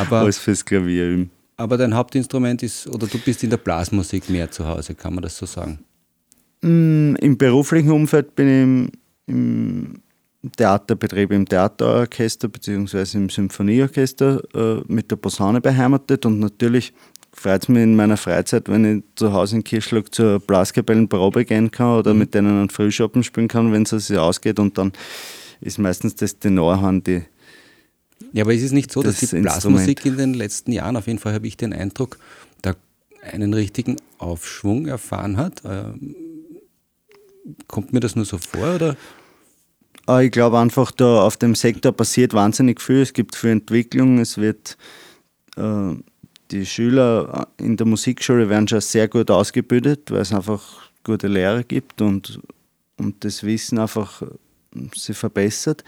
aber, 0.00 0.20
als 0.20 0.38
fürs 0.38 0.64
Klavier 0.64 1.08
üben. 1.08 1.30
Aber 1.56 1.76
dein 1.76 1.94
Hauptinstrument 1.94 2.62
ist, 2.62 2.86
oder 2.86 3.06
du 3.06 3.18
bist 3.18 3.44
in 3.44 3.50
der 3.50 3.58
Blasmusik 3.58 4.30
mehr 4.30 4.50
zu 4.50 4.66
Hause, 4.66 4.94
kann 4.94 5.14
man 5.14 5.22
das 5.22 5.36
so 5.36 5.46
sagen? 5.46 5.80
Mm, 6.62 7.16
Im 7.16 7.36
beruflichen 7.36 7.90
Umfeld 7.90 8.34
bin 8.34 8.48
ich 8.48 8.62
im, 8.62 8.90
im 9.26 10.02
Theaterbetrieb, 10.56 11.32
im 11.32 11.46
Theaterorchester 11.46 12.48
bzw. 12.48 13.18
im 13.18 13.28
Symphonieorchester 13.28 14.42
äh, 14.54 14.82
mit 14.88 15.10
der 15.10 15.16
Posaune 15.16 15.60
beheimatet 15.60 16.24
und 16.24 16.38
natürlich 16.38 16.94
freut 17.32 17.62
es 17.62 17.68
mich 17.68 17.82
in 17.82 17.94
meiner 17.94 18.16
Freizeit, 18.16 18.68
wenn 18.68 18.98
ich 18.98 19.04
zu 19.16 19.32
Hause 19.32 19.56
in 19.56 19.64
Kirschlag 19.64 20.14
zur 20.14 20.40
Blaskapellenprobe 20.40 21.44
gehen 21.44 21.70
kann 21.70 21.98
oder 21.98 22.12
mhm. 22.12 22.20
mit 22.20 22.34
denen 22.34 22.58
einen 22.58 22.70
Frühschoppen 22.70 23.22
spielen 23.22 23.48
kann, 23.48 23.72
wenn 23.72 23.82
es 23.82 23.90
sich 23.90 24.18
ausgeht 24.18 24.58
und 24.58 24.78
dann 24.78 24.92
ist 25.60 25.78
meistens 25.78 26.14
das 26.14 26.38
Tenorhorn 26.38 27.02
die. 27.02 27.22
Ja, 28.32 28.44
aber 28.44 28.54
ist 28.54 28.62
es 28.62 28.72
nicht 28.72 28.92
so, 28.92 29.02
das 29.02 29.20
dass 29.20 29.30
die 29.30 29.40
Blasmusik 29.40 30.04
in 30.06 30.16
den 30.16 30.34
letzten 30.34 30.72
Jahren, 30.72 30.96
auf 30.96 31.06
jeden 31.06 31.18
Fall 31.18 31.34
habe 31.34 31.46
ich 31.46 31.56
den 31.56 31.72
Eindruck, 31.72 32.18
da 32.62 32.74
einen 33.22 33.54
richtigen 33.54 33.96
Aufschwung 34.18 34.86
erfahren 34.86 35.36
hat? 35.36 35.62
Ähm, 35.64 36.14
kommt 37.66 37.92
mir 37.92 38.00
das 38.00 38.16
nur 38.16 38.24
so 38.24 38.38
vor 38.38 38.74
oder? 38.76 38.96
Ah, 40.06 40.20
ich 40.20 40.32
glaube 40.32 40.58
einfach, 40.58 40.90
da 40.90 41.22
auf 41.22 41.36
dem 41.36 41.54
Sektor 41.54 41.92
passiert 41.92 42.34
wahnsinnig 42.34 42.80
viel. 42.80 43.02
Es 43.02 43.12
gibt 43.12 43.36
viel 43.36 43.50
Entwicklung. 43.50 44.18
Es 44.18 44.38
wird 44.38 44.76
äh, 45.56 45.94
die 46.50 46.66
Schüler 46.66 47.48
in 47.58 47.76
der 47.76 47.86
Musikschule 47.86 48.48
werden 48.48 48.66
schon 48.66 48.80
sehr 48.80 49.08
gut 49.08 49.30
ausgebildet, 49.30 50.10
weil 50.10 50.22
es 50.22 50.32
einfach 50.32 50.90
gute 51.04 51.28
Lehrer 51.28 51.62
gibt 51.62 52.02
und, 52.02 52.40
und 52.96 53.24
das 53.24 53.44
Wissen 53.44 53.78
einfach 53.78 54.22
sich 54.94 55.16
verbessert. 55.16 55.84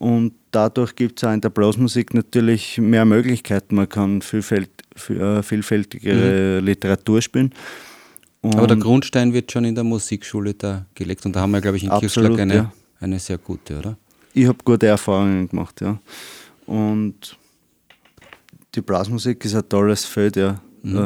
Und 0.00 0.32
dadurch 0.50 0.96
gibt 0.96 1.18
es 1.18 1.28
auch 1.28 1.32
in 1.34 1.42
der 1.42 1.50
Blasmusik 1.50 2.14
natürlich 2.14 2.78
mehr 2.78 3.04
Möglichkeiten. 3.04 3.74
Man 3.74 3.86
kann 3.86 4.22
vielfalt, 4.22 4.70
äh, 5.10 5.42
vielfältigere 5.42 6.58
mhm. 6.58 6.64
Literatur 6.64 7.20
spielen. 7.20 7.52
Und 8.40 8.56
Aber 8.56 8.66
der 8.66 8.78
Grundstein 8.78 9.34
wird 9.34 9.52
schon 9.52 9.66
in 9.66 9.74
der 9.74 9.84
Musikschule 9.84 10.54
da 10.54 10.86
gelegt 10.94 11.26
und 11.26 11.36
da 11.36 11.40
haben 11.40 11.50
wir, 11.50 11.60
glaube 11.60 11.76
ich, 11.76 11.84
in 11.84 11.90
Kirchschlag 11.90 12.38
eine, 12.38 12.54
ja. 12.54 12.72
eine 12.98 13.18
sehr 13.18 13.36
gute, 13.36 13.78
oder? 13.78 13.98
Ich 14.32 14.46
habe 14.46 14.56
gute 14.64 14.86
Erfahrungen 14.86 15.50
gemacht, 15.50 15.82
ja. 15.82 16.00
Und 16.64 17.36
die 18.74 18.80
Blasmusik 18.80 19.44
ist 19.44 19.54
ein 19.54 19.68
tolles 19.68 20.06
Feld, 20.06 20.36
ja, 20.36 20.62
mhm. 20.82 20.96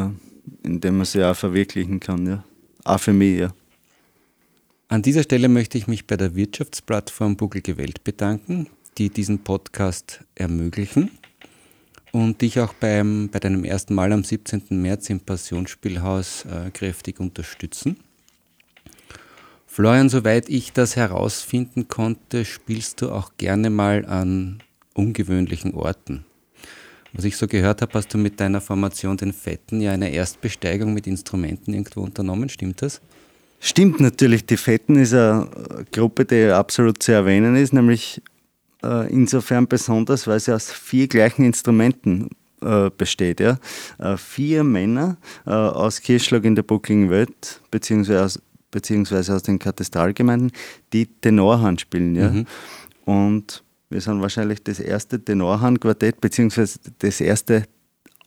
Äh, 0.63 0.69
in 0.69 0.81
dem 0.81 0.99
man 0.99 1.07
sich 1.07 1.21
auch 1.21 1.35
verwirklichen 1.35 1.99
kann, 1.99 2.25
ja. 2.29 2.45
Auch 2.85 3.01
für 3.01 3.13
mich, 3.13 3.41
ja. 3.41 3.53
An 4.87 5.03
dieser 5.03 5.25
Stelle 5.25 5.49
möchte 5.49 5.79
ich 5.79 5.89
mich 5.89 6.07
bei 6.07 6.17
der 6.17 6.37
Wirtschaftsplattform 6.37 7.37
Bucklige 7.37 7.77
Welt 7.77 8.05
bedanken, 8.05 8.69
die 8.99 9.11
diesen 9.11 9.41
Podcast 9.41 10.21
ermöglichen 10.35 11.11
und 12.13 12.41
dich 12.43 12.61
auch 12.61 12.73
beim, 12.75 13.29
bei 13.29 13.41
deinem 13.41 13.65
ersten 13.65 13.95
Mal 13.95 14.13
am 14.13 14.23
17. 14.23 14.63
März 14.71 15.11
im 15.11 15.21
Passionsspielhaus 15.21 16.45
äh, 16.45 16.71
kräftig 16.71 17.19
unterstützen. 17.19 17.97
Florian, 19.67 20.09
soweit 20.09 20.49
ich 20.49 20.73
das 20.73 20.95
herausfinden 20.95 21.89
konnte, 21.89 22.45
spielst 22.45 23.03
du 23.03 23.11
auch 23.11 23.33
gerne 23.37 23.71
mal 23.71 24.07
an 24.07 24.63
ungewöhnlichen 24.95 25.75
Orten. 25.75 26.25
Was 27.13 27.25
ich 27.25 27.37
so 27.37 27.49
gehört 27.49 27.83
habe, 27.83 27.93
hast 27.95 28.15
du 28.15 28.19
mit 28.19 28.39
deiner 28.39 28.61
Formation 28.61 29.17
den 29.17 29.33
Fetten 29.33 29.81
ja 29.81 29.91
eine 29.91 30.13
Erstbesteigung 30.13 30.95
mit 30.95 31.09
Instrumenten 31.09 31.75
irgendwo 31.75 32.03
unternommen, 32.03 32.49
stimmt 32.49 32.83
das? 32.83 33.01
Stimmt 33.59 33.99
natürlich, 33.99 34.47
die 34.47 34.57
Fetten 34.57 34.97
ist 34.97 35.15
eine 35.15 35.49
Gruppe, 35.91 36.25
die 36.25 36.53
absolut 36.53 37.03
zu 37.03 37.13
erwähnen 37.13 37.57
ist, 37.57 37.73
nämlich 37.73 38.21
äh, 38.85 39.13
insofern 39.13 39.67
besonders, 39.67 40.27
weil 40.27 40.41
sie 40.41 40.55
aus 40.55 40.71
vier 40.71 41.09
gleichen 41.09 41.45
Instrumenten 41.45 42.31
äh, 42.63 42.91
besteht. 42.91 43.41
Ja? 43.41 43.59
Äh, 43.99 44.17
vier 44.17 44.65
Männer 44.65 45.17
äh, 45.47 45.51
aus 45.51 46.01
Kirschlag 46.01 46.45
in 46.45 46.55
der 46.55 46.63
Buckligen 46.63 47.11
Welt, 47.11 47.61
beziehungsweise 47.71 48.25
aus, 48.25 48.43
beziehungsweise 48.71 49.35
aus 49.35 49.43
den 49.43 49.59
Katastralgemeinden, 49.59 50.53
die 50.93 51.07
Tenorhand 51.07 51.81
spielen. 51.81 52.15
Ja? 52.15 52.31
Mhm. 52.31 52.47
Und 53.05 53.65
wir 53.91 54.01
sind 54.01 54.21
wahrscheinlich 54.21 54.63
das 54.63 54.81
erste 54.81 55.23
Tenorhand-Quartett, 55.23 56.21
beziehungsweise 56.21 56.79
das 56.99 57.21
erste 57.21 57.65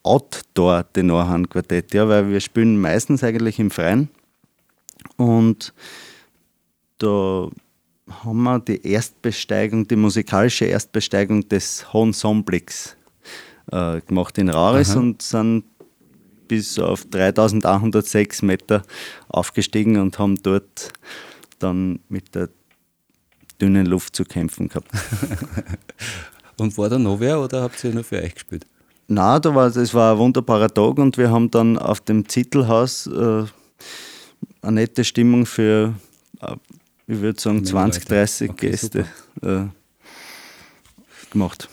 Outdoor-Tenorhand-Quartett, 0.03 1.93
ja, 1.93 2.07
weil 2.07 2.29
wir 2.29 2.39
spielen 2.39 2.79
meistens 2.79 3.23
eigentlich 3.23 3.59
im 3.59 3.71
Freien. 3.71 4.09
Und 5.17 5.73
da 6.99 7.49
haben 8.23 8.43
wir 8.43 8.59
die 8.59 8.85
Erstbesteigung, 8.85 9.87
die 9.87 9.95
musikalische 9.95 10.65
Erstbesteigung 10.65 11.47
des 11.49 11.91
Hohen 11.93 12.13
Sonnenblicks 12.13 12.95
äh, 13.71 14.01
gemacht 14.01 14.37
in 14.37 14.49
Rares 14.49 14.91
Aha. 14.91 14.99
und 14.99 15.21
sind 15.21 15.65
bis 16.47 16.79
auf 16.79 17.05
3106 17.05 18.41
Meter 18.41 18.83
aufgestiegen 19.27 19.97
und 19.97 20.17
haben 20.19 20.41
dort 20.41 20.93
dann 21.59 21.99
mit 22.07 22.33
der 22.35 22.49
dünnen 23.59 23.85
Luft 23.85 24.15
zu 24.15 24.23
kämpfen 24.23 24.69
gehabt. 24.69 24.89
und 26.57 26.77
war 26.77 26.89
da 26.89 26.97
noch 26.97 27.19
wer 27.19 27.41
oder 27.41 27.63
habt 27.63 27.83
ihr 27.83 27.93
nur 27.93 28.03
für 28.03 28.21
euch 28.21 28.35
gespielt? 28.35 28.65
Nein, 29.07 29.41
da 29.41 29.55
war, 29.55 29.75
es 29.75 29.93
war 29.93 30.13
ein 30.13 30.19
wunderbarer 30.19 30.73
Tag 30.73 30.97
und 30.97 31.17
wir 31.17 31.31
haben 31.31 31.49
dann 31.49 31.77
auf 31.77 32.01
dem 32.01 32.27
Zittelhaus 32.27 33.07
äh, 33.07 33.45
eine 34.61 34.81
nette 34.81 35.03
Stimmung 35.03 35.45
für 35.45 35.93
äh, 36.41 36.55
ich 37.07 37.21
würde 37.21 37.39
sagen, 37.39 37.63
20, 37.63 38.05
30 38.05 38.49
okay, 38.49 38.69
Gäste 38.69 39.05
äh, 39.41 39.65
gemacht. 41.31 41.69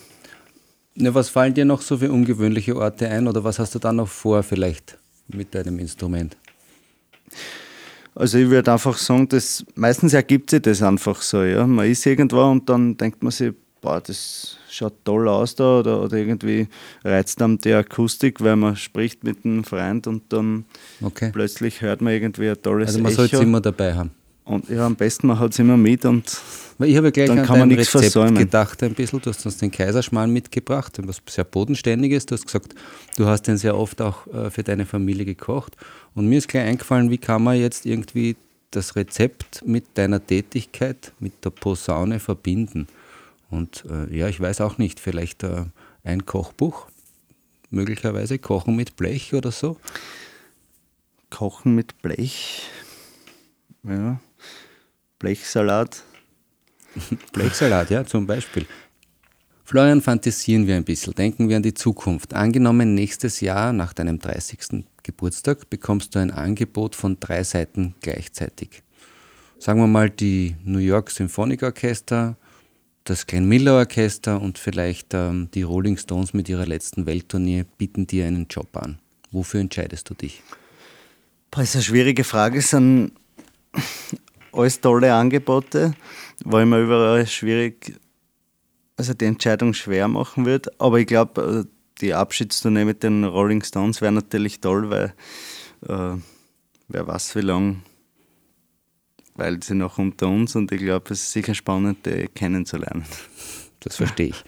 Ja, 0.97 1.12
was 1.12 1.29
fallen 1.29 1.55
dir 1.55 1.64
noch 1.64 1.83
so 1.83 1.99
für 1.99 2.11
ungewöhnliche 2.11 2.76
Orte 2.76 3.09
ein 3.09 3.26
oder 3.26 3.43
was 3.43 3.59
hast 3.59 3.75
du 3.75 3.81
da 3.81 3.93
noch 3.93 4.09
vor 4.09 4.43
vielleicht 4.45 4.97
mit 5.26 5.55
deinem 5.55 5.81
Instrument? 5.81 6.37
Also 8.14 8.38
ich 8.38 8.49
würde 8.49 8.73
einfach 8.73 8.97
sagen, 8.97 9.29
dass 9.29 9.64
meistens 9.75 10.12
ergibt 10.12 10.50
sich 10.50 10.62
das 10.62 10.83
einfach 10.83 11.21
so. 11.21 11.43
Ja? 11.43 11.67
Man 11.67 11.91
ist 11.91 12.07
irgendwo 12.07 12.43
und 12.43 12.69
dann 12.69 12.97
denkt 12.97 13.25
man 13.25 13.33
sich, 13.33 13.53
boah, 13.81 14.00
das 14.00 14.57
schaut 14.71 15.05
toll 15.05 15.29
aus 15.29 15.57
da 15.57 15.81
oder, 15.81 16.00
oder 16.00 16.17
irgendwie 16.17 16.69
reizt 17.03 17.43
einem 17.43 17.59
die 17.59 17.73
Akustik, 17.73 18.41
weil 18.41 18.55
man 18.55 18.76
spricht 18.76 19.25
mit 19.25 19.45
einem 19.45 19.64
Freund 19.64 20.07
und 20.07 20.33
dann 20.33 20.64
okay. 21.03 21.31
plötzlich 21.33 21.81
hört 21.81 22.03
man 22.03 22.12
irgendwie 22.12 22.50
ein 22.50 22.62
tolles 22.62 22.91
Also 22.91 23.00
man 23.00 23.12
sollte 23.12 23.35
es 23.35 23.43
immer 23.43 23.61
dabei 23.61 23.95
haben. 23.95 24.12
Und 24.44 24.68
ja, 24.68 24.86
am 24.86 24.94
besten 24.94 25.26
man 25.26 25.38
hat 25.38 25.52
es 25.52 25.58
immer 25.58 25.76
mit 25.76 26.04
und 26.04 26.38
Weil 26.76 26.90
ich 26.90 26.96
habe 26.96 27.10
gleich 27.12 27.28
dann 27.28 27.38
an 27.38 27.46
kann 27.46 27.58
man 27.60 27.68
nichts 27.68 27.94
Rezept 27.94 28.12
versäumen. 28.12 28.36
gedacht 28.36 28.82
ein 28.82 28.92
bisschen. 28.92 29.20
Du 29.22 29.30
hast 29.30 29.44
uns 29.46 29.56
den 29.56 29.70
Kaiserschmarrn 29.70 30.30
mitgebracht, 30.30 30.98
was 31.02 31.22
sehr 31.28 31.44
bodenständiges. 31.44 32.26
Du 32.26 32.34
hast 32.34 32.44
gesagt, 32.44 32.74
du 33.16 33.26
hast 33.26 33.42
den 33.42 33.56
sehr 33.56 33.76
oft 33.76 34.02
auch 34.02 34.26
äh, 34.26 34.50
für 34.50 34.62
deine 34.62 34.84
Familie 34.84 35.24
gekocht. 35.24 35.76
Und 36.14 36.28
mir 36.28 36.38
ist 36.38 36.48
gleich 36.48 36.66
eingefallen, 36.66 37.10
wie 37.10 37.18
kann 37.18 37.42
man 37.42 37.58
jetzt 37.58 37.86
irgendwie 37.86 38.36
das 38.70 38.96
Rezept 38.96 39.62
mit 39.66 39.86
deiner 39.94 40.24
Tätigkeit, 40.24 41.12
mit 41.20 41.44
der 41.44 41.50
Posaune 41.50 42.20
verbinden. 42.20 42.86
Und 43.50 43.84
äh, 43.88 44.14
ja, 44.14 44.28
ich 44.28 44.40
weiß 44.40 44.60
auch 44.60 44.76
nicht, 44.76 45.00
vielleicht 45.00 45.42
äh, 45.42 45.64
ein 46.02 46.26
Kochbuch, 46.26 46.88
möglicherweise 47.70 48.38
Kochen 48.38 48.76
mit 48.76 48.96
Blech 48.96 49.32
oder 49.32 49.52
so. 49.52 49.78
Kochen 51.30 51.74
mit 51.74 52.02
Blech 52.02 52.68
ja. 53.84 54.18
Blechsalat. 55.25 56.02
Blechsalat, 57.33 57.88
ja, 57.88 58.04
zum 58.04 58.26
Beispiel. 58.26 58.66
Florian, 59.64 60.02
fantasieren 60.02 60.66
wir 60.66 60.76
ein 60.76 60.85
bisschen, 60.85 61.14
denken 61.14 61.49
wir 61.49 61.57
an 61.57 61.62
die 61.62 61.73
Zukunft. 61.73 62.35
Angenommen, 62.35 62.95
nächstes 62.95 63.40
Jahr 63.40 63.73
nach 63.73 63.95
deinem 63.95 64.19
30. 64.19 64.85
Geburtstag 65.02 65.71
bekommst 65.71 66.14
du 66.14 66.19
ein 66.19 66.31
Angebot 66.31 66.95
von 66.95 67.19
drei 67.19 67.43
Seiten 67.43 67.95
gleichzeitig. 68.02 68.83
Sagen 69.59 69.81
wir 69.81 69.87
mal 69.87 70.11
die 70.11 70.57
New 70.62 70.76
York 70.78 71.11
Symphonic 71.11 71.62
Orchester, 71.62 72.37
das 73.04 73.26
Glenn 73.26 73.49
Miller 73.49 73.76
Orchester 73.76 74.43
und 74.43 74.59
vielleicht 74.59 75.14
ähm, 75.14 75.49
die 75.54 75.62
Rolling 75.62 75.97
Stones 75.97 76.35
mit 76.35 76.50
ihrer 76.50 76.66
letzten 76.66 77.07
Welttournee 77.07 77.64
bieten 77.78 78.07
dir 78.07 78.26
einen 78.26 78.47
Job 78.50 78.76
an. 78.76 78.99
Wofür 79.31 79.61
entscheidest 79.61 80.11
du 80.11 80.12
dich? 80.12 80.43
Das 81.50 81.71
ist 81.71 81.76
eine 81.76 81.85
schwierige 81.85 82.25
Frage. 82.25 82.59
Es 82.59 82.69
sind 82.69 83.12
alles 84.56 84.80
tolle 84.80 85.12
Angebote, 85.14 85.94
ich 86.38 86.46
mir 86.46 86.82
überall 86.82 87.26
schwierig, 87.26 87.99
also 88.96 89.14
die 89.14 89.25
Entscheidung 89.25 89.75
schwer 89.75 90.08
machen 90.08 90.46
wird. 90.46 90.80
Aber 90.80 90.99
ich 90.99 91.06
glaube, 91.06 91.66
äh, 91.66 91.70
die 92.00 92.14
Abschiedstournee 92.14 92.84
mit 92.84 93.02
den 93.02 93.25
Rolling 93.25 93.62
Stones 93.62 94.00
wäre 94.00 94.12
natürlich 94.12 94.61
toll, 94.61 94.90
weil 94.90 95.14
äh, 95.88 96.18
wer 96.88 97.06
weiß 97.06 97.37
wie 97.37 97.40
lange, 97.40 97.76
weil 99.34 99.62
sie 99.62 99.75
noch 99.75 99.99
unter 99.99 100.28
uns 100.28 100.54
und 100.56 100.70
ich 100.73 100.80
glaube, 100.80 101.12
es 101.12 101.23
ist 101.23 101.32
sicher 101.32 101.54
spannend, 101.54 102.06
die 102.06 102.28
kennenzulernen. 102.34 103.04
Das 103.80 103.96
verstehe 103.96 104.28
ich. 104.28 104.44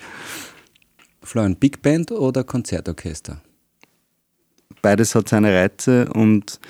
Florian, 1.22 1.56
Big 1.56 1.82
Band 1.82 2.12
oder 2.12 2.44
Konzertorchester? 2.44 3.42
Beides 4.80 5.14
hat 5.14 5.28
seine 5.28 5.52
Reize 5.52 6.08
und 6.12 6.60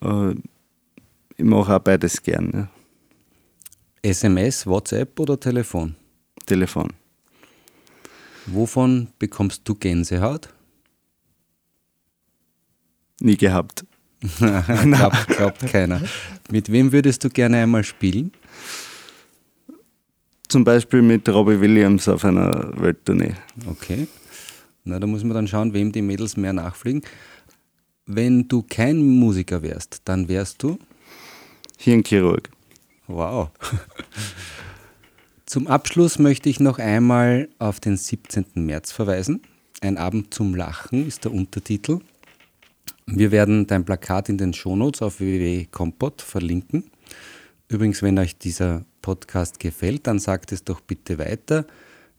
äh, 0.00 0.34
ich 1.40 1.46
mache 1.46 1.74
auch 1.74 1.78
beides 1.78 2.22
gerne. 2.22 2.68
SMS, 4.02 4.66
WhatsApp 4.66 5.18
oder 5.18 5.40
Telefon? 5.40 5.96
Telefon. 6.44 6.92
Wovon 8.44 9.08
bekommst 9.18 9.62
du 9.64 9.74
Gänsehaut? 9.74 10.52
Nie 13.20 13.38
gehabt. 13.38 13.86
glaubt, 14.38 15.28
glaubt 15.28 15.66
keiner. 15.66 16.02
Mit 16.50 16.70
wem 16.70 16.92
würdest 16.92 17.24
du 17.24 17.30
gerne 17.30 17.62
einmal 17.62 17.84
spielen? 17.84 18.32
Zum 20.48 20.64
Beispiel 20.64 21.00
mit 21.00 21.26
Robbie 21.26 21.58
Williams 21.58 22.06
auf 22.06 22.26
einer 22.26 22.70
Welttournee. 22.76 23.34
Okay. 23.66 24.08
Na, 24.84 24.98
da 24.98 25.06
muss 25.06 25.24
man 25.24 25.34
dann 25.34 25.48
schauen, 25.48 25.72
wem 25.72 25.90
die 25.90 26.02
Mädels 26.02 26.36
mehr 26.36 26.52
nachfliegen. 26.52 27.00
Wenn 28.04 28.46
du 28.46 28.62
kein 28.62 28.98
Musiker 29.00 29.62
wärst, 29.62 30.02
dann 30.04 30.28
wärst 30.28 30.62
du? 30.62 30.78
Hirnchirurg. 31.82 32.50
Wow. 33.06 33.48
Zum 35.46 35.66
Abschluss 35.66 36.18
möchte 36.18 36.50
ich 36.50 36.60
noch 36.60 36.78
einmal 36.78 37.48
auf 37.58 37.80
den 37.80 37.96
17. 37.96 38.44
März 38.54 38.92
verweisen. 38.92 39.40
Ein 39.80 39.96
Abend 39.96 40.34
zum 40.34 40.54
Lachen 40.54 41.08
ist 41.08 41.24
der 41.24 41.32
Untertitel. 41.32 42.00
Wir 43.06 43.30
werden 43.30 43.66
dein 43.66 43.86
Plakat 43.86 44.28
in 44.28 44.36
den 44.36 44.52
Shownotes 44.52 45.00
auf 45.00 45.20
www.compot 45.20 46.20
verlinken. 46.20 46.90
Übrigens, 47.68 48.02
wenn 48.02 48.18
euch 48.18 48.36
dieser 48.36 48.84
Podcast 49.00 49.58
gefällt, 49.58 50.06
dann 50.06 50.18
sagt 50.18 50.52
es 50.52 50.62
doch 50.62 50.82
bitte 50.82 51.18
weiter. 51.18 51.66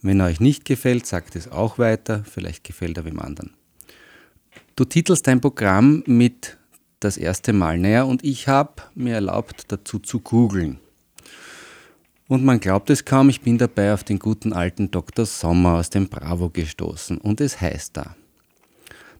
Wenn 0.02 0.22
euch 0.22 0.40
nicht 0.40 0.66
gefällt, 0.66 1.06
sagt 1.06 1.36
es 1.36 1.52
auch 1.52 1.78
weiter. 1.78 2.24
Vielleicht 2.24 2.64
gefällt 2.64 2.98
er 2.98 3.06
wem 3.06 3.20
anderen. 3.20 3.52
Du 4.76 4.86
titelst 4.86 5.28
dein 5.28 5.40
Programm 5.40 6.04
mit 6.08 6.58
das 7.02 7.18
erste 7.18 7.52
Mal 7.52 7.78
näher 7.78 8.08
und 8.08 8.24
ich 8.24 8.48
habe 8.48 8.84
mir 8.96 9.16
erlaubt, 9.16 9.66
dazu 9.68 10.00
zu 10.00 10.20
googeln. 10.20 10.80
Und 12.28 12.46
man 12.46 12.62
glaubt 12.62 12.90
es 12.90 13.04
kaum, 13.04 13.28
ich 13.28 13.42
bin 13.42 13.58
dabei 13.58 13.94
auf 13.94 14.06
den 14.06 14.18
guten 14.18 14.54
alten 14.54 14.90
Dr. 14.90 15.26
Sommer 15.26 15.80
aus 15.80 15.90
dem 15.90 16.08
Bravo 16.08 16.50
gestoßen. 16.50 17.18
Und 17.18 17.42
es 17.42 17.60
heißt 17.60 17.98
da, 17.98 18.16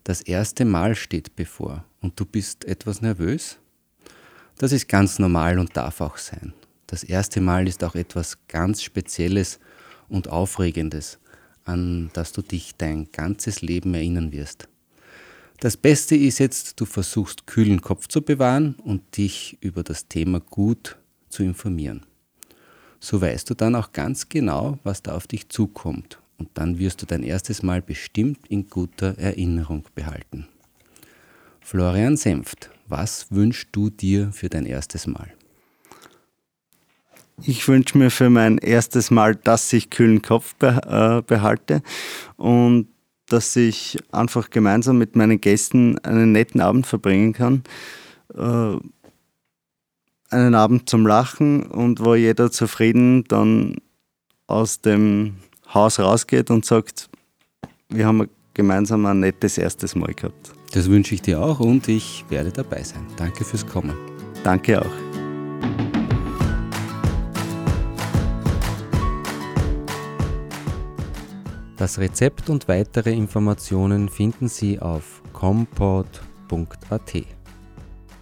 das 0.06 0.22
erste 0.22 0.64
Mal 0.64 0.96
steht 0.96 1.36
bevor 1.36 1.84
und 2.00 2.18
du 2.18 2.26
bist 2.26 2.64
etwas 2.66 3.02
nervös? 3.02 3.58
Das 4.58 4.72
ist 4.72 4.88
ganz 4.88 5.20
normal 5.20 5.60
und 5.60 5.76
darf 5.76 6.00
auch 6.00 6.18
sein. 6.18 6.54
Das 6.88 7.04
erste 7.04 7.42
Mal 7.42 7.68
ist 7.68 7.84
auch 7.84 7.96
etwas 7.96 8.38
ganz 8.48 8.82
Spezielles 8.82 9.60
und 10.08 10.30
Aufregendes, 10.30 11.20
an 11.66 12.12
das 12.14 12.32
du 12.32 12.42
dich 12.42 12.76
dein 12.78 13.12
ganzes 13.12 13.62
Leben 13.62 13.94
erinnern 13.94 14.32
wirst. 14.32 14.68
Das 15.62 15.78
Beste 15.78 16.16
ist 16.16 16.40
jetzt, 16.40 16.82
du 16.82 16.86
versuchst 16.86 17.46
kühlen 17.46 17.82
Kopf 17.82 18.08
zu 18.08 18.24
bewahren 18.24 18.74
und 18.84 19.16
dich 19.16 19.60
über 19.62 19.84
das 19.84 20.08
Thema 20.08 20.40
gut 20.40 20.98
zu 21.30 21.44
informieren. 21.44 22.02
So 23.00 23.22
weißt 23.22 23.48
du 23.48 23.54
dann 23.54 23.76
auch 23.76 23.92
ganz 23.92 24.28
genau, 24.28 24.80
was 24.84 25.04
da 25.04 25.14
auf 25.14 25.28
dich 25.28 25.50
zukommt 25.50 26.20
und 26.40 26.50
dann 26.56 26.80
wirst 26.80 27.04
du 27.04 27.06
dein 27.06 27.22
erstes 27.22 27.62
Mal 27.62 27.84
bestimmt 27.84 28.48
in 28.48 28.70
guter 28.70 29.20
Erinnerung 29.20 29.84
behalten. 29.94 30.48
Florian 31.60 32.18
Senft, 32.18 32.72
was 32.88 33.28
wünschst 33.30 33.70
du 33.72 33.92
dir 33.92 34.32
für 34.32 34.50
dein 34.50 34.66
erstes 34.66 35.06
Mal? 35.06 35.32
Ich 37.44 37.68
wünsche 37.68 38.00
mir 38.00 38.10
für 38.10 38.32
mein 38.32 38.58
erstes 38.58 39.12
Mal, 39.12 39.36
dass 39.36 39.72
ich 39.74 39.92
kühlen 39.92 40.24
Kopf 40.24 40.56
äh, 40.62 41.22
behalte 41.22 41.84
und 42.38 42.88
dass 43.32 43.56
ich 43.56 43.98
einfach 44.12 44.50
gemeinsam 44.50 44.98
mit 44.98 45.16
meinen 45.16 45.40
Gästen 45.40 45.98
einen 46.00 46.32
netten 46.32 46.62
Abend 46.62 46.86
verbringen 46.88 47.34
kann. 47.34 47.64
Äh, 48.36 48.78
einen 50.30 50.56
Abend 50.56 50.90
zum 50.90 51.06
Lachen 51.06 51.64
und 51.64 52.04
wo 52.04 52.16
jeder 52.16 52.52
zufrieden 52.52 53.26
dann 53.26 53.76
aus 54.48 54.82
dem 54.82 55.36
Haus 55.74 56.00
rausgeht 56.00 56.50
und 56.50 56.66
sagt, 56.66 57.10
wir 57.90 58.06
haben 58.06 58.30
gemeinsam 58.54 59.06
ein 59.06 59.20
nettes 59.20 59.58
erstes 59.58 59.96
Mal 59.96 60.14
gehabt. 60.14 60.54
Das 60.74 60.90
wünsche 60.90 61.16
ich 61.16 61.22
dir 61.22 61.42
auch 61.42 61.60
und 61.60 61.88
ich 61.88 62.24
werde 62.30 62.52
dabei 62.52 62.84
sein. 62.84 63.06
Danke 63.18 63.44
fürs 63.44 63.66
Kommen. 63.66 63.96
Danke 64.44 64.82
auch. 64.82 65.01
Das 71.82 71.98
Rezept 71.98 72.52
und 72.52 72.68
weitere 72.68 73.12
Informationen 73.12 74.08
finden 74.08 74.48
Sie 74.48 74.80
auf 74.80 75.24
compot.at. 75.34 77.14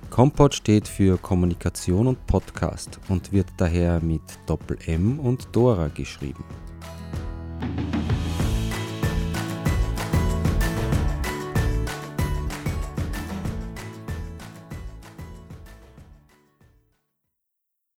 Compot 0.10 0.56
steht 0.56 0.88
für 0.88 1.18
Kommunikation 1.18 2.08
und 2.08 2.26
Podcast 2.26 3.02
und 3.10 3.34
wird 3.34 3.48
daher 3.58 4.00
mit 4.00 4.22
Doppel 4.46 4.78
M 4.86 5.20
und 5.20 5.50
Dora 5.52 5.90
geschrieben. 5.90 6.46